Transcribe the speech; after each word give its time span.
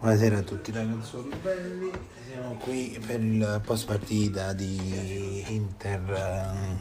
Buonasera 0.00 0.38
a 0.38 0.42
tutti. 0.42 0.72
Ragazzoli 0.72 1.28
belli, 1.42 1.90
siamo 2.32 2.56
qui 2.58 2.98
per 3.06 3.20
il 3.20 3.60
post 3.66 3.84
partita 3.84 4.54
di 4.54 5.44
Inter 5.48 6.80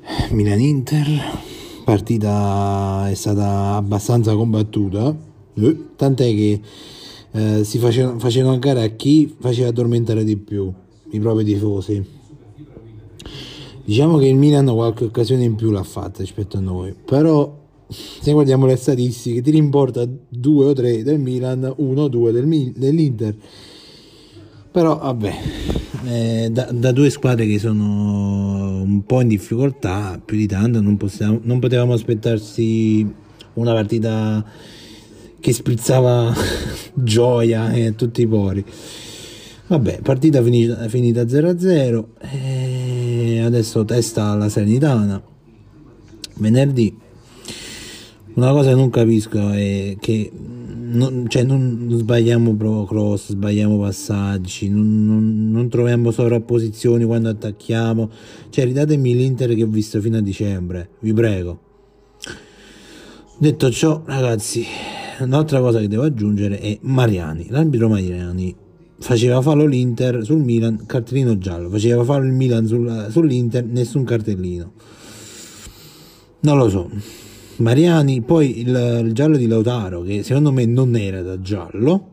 eh, 0.00 0.32
Milan-Inter, 0.32 1.06
partita 1.84 3.10
è 3.10 3.14
stata 3.14 3.74
abbastanza 3.74 4.36
combattuta, 4.36 5.12
eh, 5.54 5.86
tant'è 5.96 6.32
che 6.32 6.60
eh, 7.32 7.64
si 7.64 7.78
facevano, 7.78 8.20
facevano 8.20 8.54
a 8.54 8.58
gara 8.58 8.84
a 8.84 8.90
chi 8.90 9.34
faceva 9.36 9.70
addormentare 9.70 10.22
di 10.22 10.36
più, 10.36 10.72
i 11.10 11.18
propri 11.18 11.42
tifosi. 11.42 12.08
Diciamo 13.84 14.18
che 14.18 14.26
il 14.26 14.36
Milan 14.36 14.66
qualche 14.66 15.06
occasione 15.06 15.42
in 15.42 15.56
più 15.56 15.72
l'ha 15.72 15.82
fatta 15.82 16.20
rispetto 16.20 16.56
a 16.56 16.60
noi, 16.60 16.94
però 16.94 17.62
se 18.20 18.32
guardiamo 18.32 18.66
le 18.66 18.76
statistiche 18.76 19.42
ti 19.42 19.50
rimporta 19.50 20.06
2 20.28 20.64
o 20.64 20.72
3 20.72 21.02
del 21.02 21.18
Milan, 21.18 21.72
1 21.76 22.02
o 22.02 22.08
2 22.08 22.32
del, 22.32 22.72
dell'Inter. 22.74 23.34
Però 24.70 24.98
vabbè, 24.98 25.34
eh, 26.06 26.48
da, 26.50 26.70
da, 26.72 26.90
due 26.90 27.10
squadre 27.10 27.46
che 27.46 27.58
sono 27.58 28.82
un 28.82 29.04
po' 29.06 29.20
in 29.20 29.28
difficoltà, 29.28 30.20
più 30.24 30.36
di 30.36 30.46
tanto 30.46 30.80
non, 30.80 30.96
possiamo, 30.96 31.38
non 31.42 31.60
potevamo 31.60 31.92
aspettarsi 31.92 33.06
una 33.54 33.72
partita 33.72 34.44
che 35.38 35.52
sprizzava 35.52 36.34
gioia 36.94 37.70
e 37.72 37.84
eh, 37.84 37.94
tutti 37.94 38.22
i 38.22 38.26
pori. 38.26 38.64
Vabbè, 39.66 40.00
partita 40.02 40.42
finita, 40.42 40.88
finita 40.88 41.22
0-0 41.22 42.04
e 42.32 43.40
adesso 43.44 43.84
testa 43.84 44.30
alla 44.30 44.48
Serenitana. 44.48 45.22
Venerdì 46.36 47.03
una 48.34 48.50
cosa 48.50 48.70
che 48.70 48.74
non 48.74 48.90
capisco 48.90 49.50
è 49.50 49.96
che 50.00 50.30
non, 50.94 51.26
cioè 51.28 51.42
non 51.42 51.88
sbagliamo 51.92 52.56
cross, 52.84 53.30
sbagliamo 53.30 53.78
passaggi, 53.78 54.68
non, 54.68 55.04
non, 55.04 55.50
non, 55.50 55.68
troviamo 55.68 56.10
sovrapposizioni 56.10 57.04
quando 57.04 57.28
attacchiamo. 57.28 58.10
Cioè, 58.50 58.64
ridatemi 58.64 59.14
l'Inter 59.14 59.54
che 59.54 59.62
ho 59.62 59.68
visto 59.68 60.00
fino 60.00 60.18
a 60.18 60.20
dicembre, 60.20 60.90
vi 61.00 61.12
prego. 61.12 61.60
Detto 63.38 63.70
ciò, 63.70 64.02
ragazzi, 64.04 64.64
un'altra 65.20 65.60
cosa 65.60 65.80
che 65.80 65.88
devo 65.88 66.04
aggiungere 66.04 66.58
è 66.58 66.78
Mariani. 66.82 67.46
L'arbitro 67.50 67.88
Mariani 67.88 68.54
faceva 68.98 69.40
fallo 69.42 69.66
l'Inter 69.66 70.24
sul 70.24 70.42
Milan, 70.42 70.86
cartellino 70.86 71.38
giallo. 71.38 71.68
Faceva 71.70 72.04
fallo 72.04 72.24
il 72.24 72.32
Milan 72.32 72.66
sul, 72.66 73.08
sull'Inter, 73.10 73.64
nessun 73.64 74.04
cartellino. 74.04 74.72
Non 76.40 76.58
lo 76.58 76.68
so 76.68 76.90
Mariani, 77.56 78.20
poi 78.22 78.60
il, 78.60 79.02
il, 79.06 79.12
giallo 79.12 79.36
di 79.36 79.46
Lautaro, 79.46 80.02
che 80.02 80.22
secondo 80.22 80.52
me 80.52 80.64
non 80.66 80.96
era 80.96 81.22
da 81.22 81.40
giallo 81.40 82.08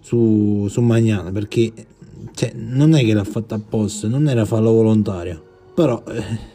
su, 0.00 0.66
su 0.68 0.80
Magnana, 0.80 1.30
perché 1.32 1.72
cioè, 2.34 2.52
non 2.54 2.94
è 2.94 3.04
che 3.04 3.12
l'ha 3.12 3.24
fatta 3.24 3.56
apposta, 3.56 4.08
non 4.08 4.28
era 4.28 4.44
fallo 4.44 4.72
volontario, 4.72 5.42
però 5.74 6.02
eh, 6.08 6.50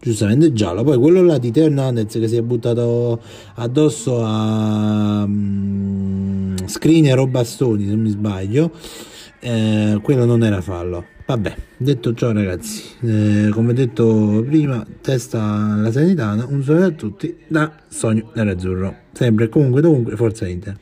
giustamente 0.00 0.52
giallo. 0.52 0.82
Poi 0.82 0.98
quello 0.98 1.22
là 1.22 1.38
di 1.38 1.50
Teo 1.50 1.66
Hernandez 1.66 2.12
che 2.12 2.28
si 2.28 2.36
è 2.36 2.42
buttato 2.42 3.20
addosso 3.54 4.22
a 4.24 5.22
um, 5.22 6.56
Skriniar 6.66 7.18
o 7.20 7.26
Bastoni, 7.26 7.84
se 7.84 7.90
non 7.90 8.00
mi 8.00 8.10
sbaglio, 8.10 8.72
eh, 9.40 9.98
quello 10.02 10.24
non 10.24 10.42
era 10.42 10.60
fallo. 10.60 11.04
Vabbè, 11.32 11.56
detto 11.78 12.12
ciò 12.12 12.30
ragazzi, 12.30 12.82
eh, 13.00 13.48
come 13.52 13.72
detto 13.72 14.44
prima, 14.46 14.84
testa 15.00 15.40
alla 15.40 15.90
sanitana, 15.90 16.44
un 16.44 16.62
saluto 16.62 16.84
a 16.84 16.90
tutti 16.90 17.44
da 17.48 17.72
Sogno 17.88 18.30
Nerazzurro. 18.34 18.96
Sempre 19.12 19.48
comunque 19.48 19.80
dovunque, 19.80 20.14
forza 20.14 20.46
Inter. 20.46 20.78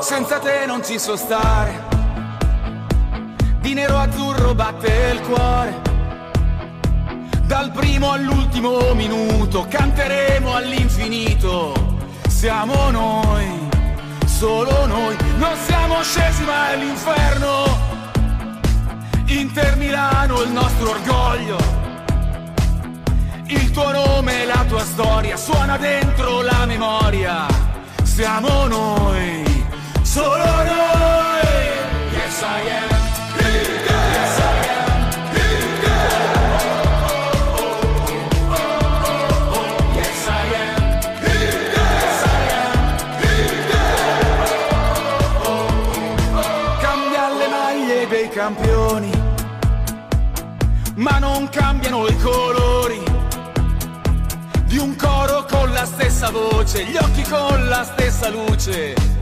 Senza 0.00 0.38
te 0.40 0.66
non 0.66 0.82
ci 0.82 0.98
so 0.98 1.14
stare 1.14 1.87
di 3.68 3.74
nero 3.74 3.98
azzurro 3.98 4.54
batte 4.54 5.10
il 5.12 5.20
cuore. 5.20 5.80
Dal 7.44 7.70
primo 7.70 8.12
all'ultimo 8.12 8.94
minuto 8.94 9.66
canteremo 9.68 10.54
all'infinito. 10.54 11.74
Siamo 12.28 12.90
noi, 12.90 13.68
solo 14.24 14.86
noi, 14.86 15.14
non 15.36 15.54
siamo 15.66 16.02
scesi 16.02 16.44
mai 16.44 16.74
all'inferno. 16.74 17.76
Inter 19.26 19.76
Milano 19.76 20.40
il 20.40 20.50
nostro 20.50 20.88
orgoglio. 20.88 21.58
Il 23.48 23.70
tuo 23.70 23.90
nome 23.92 24.44
e 24.44 24.46
la 24.46 24.64
tua 24.66 24.82
storia 24.82 25.36
suona 25.36 25.76
dentro 25.76 26.40
la 26.40 26.64
memoria. 26.64 27.46
Siamo 28.02 28.66
noi, 28.66 29.44
solo 30.00 30.46
noi. 30.64 31.66
Yes, 32.12 32.40
I 32.40 32.70
am. 32.70 32.97
Campioni, 48.48 49.10
ma 50.94 51.18
non 51.18 51.50
cambiano 51.50 52.06
i 52.06 52.16
colori 52.16 53.02
di 54.64 54.78
un 54.78 54.96
coro 54.96 55.44
con 55.44 55.70
la 55.70 55.84
stessa 55.84 56.30
voce, 56.30 56.82
gli 56.84 56.96
occhi 56.96 57.22
con 57.24 57.68
la 57.68 57.84
stessa 57.84 58.30
luce 58.30 59.17